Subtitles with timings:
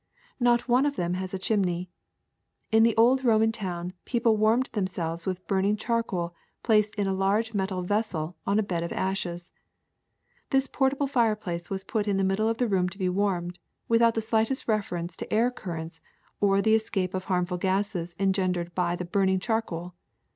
[0.39, 1.87] Not one of them has a chimney.
[2.71, 7.53] In the old Roman town people warmed themselves with burning charcoal placed in a large
[7.53, 9.51] metal vessel on a bed of ashes.
[10.49, 14.15] This portable fireplace was put in the middle of the room to be warmed, without
[14.15, 16.01] the slightest reference to air currents
[16.39, 19.93] or the escape of harmful gases engendered by the burning charcoal.